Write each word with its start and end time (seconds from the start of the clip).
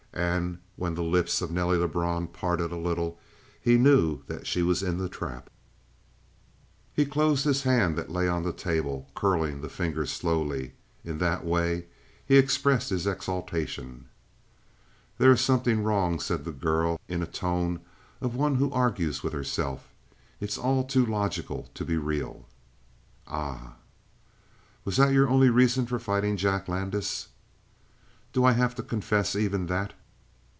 And 0.13 0.59
when 0.75 0.95
the 0.95 1.03
lips 1.03 1.41
of 1.41 1.51
Nelly 1.51 1.77
Lebrun 1.77 2.27
parted 2.27 2.73
a 2.73 2.77
little, 2.77 3.17
he 3.61 3.77
knew 3.77 4.23
that 4.27 4.45
she 4.45 4.61
was 4.61 4.83
in 4.83 4.97
the 4.97 5.07
trap. 5.07 5.49
He 6.93 7.05
closed 7.05 7.45
his 7.45 7.63
hand 7.63 7.97
that 7.97 8.11
lay 8.11 8.27
on 8.27 8.43
the 8.43 8.51
table 8.51 9.09
curling 9.15 9.61
the 9.61 9.69
fingers 9.69 10.11
slowly. 10.11 10.73
In 11.05 11.19
that 11.19 11.45
way 11.45 11.85
he 12.25 12.35
expressed 12.35 12.91
all 12.91 12.97
his 12.97 13.07
exultation. 13.07 14.09
"There 15.17 15.31
is 15.31 15.39
something 15.39 15.81
wrong," 15.81 16.19
said 16.19 16.43
the 16.43 16.51
girl, 16.51 16.99
in 17.07 17.23
a 17.23 17.27
tone 17.27 17.79
of 18.19 18.35
one 18.35 18.55
who 18.55 18.69
argues 18.73 19.23
with 19.23 19.31
herself. 19.31 19.87
"It's 20.41 20.57
all 20.57 20.83
too 20.83 21.05
logical 21.05 21.69
to 21.73 21.85
be 21.85 21.95
real." 21.95 22.49
"Ah?" 23.27 23.75
"Was 24.83 24.97
that 24.97 25.13
your 25.13 25.29
only 25.29 25.49
reason 25.49 25.85
for 25.85 25.99
fighting 25.99 26.35
Jack 26.35 26.67
Landis?" 26.67 27.29
"Do 28.33 28.43
I 28.43 28.51
have 28.51 28.75
to 28.75 28.83
confess 28.83 29.37
even 29.37 29.67
that?" 29.67 29.93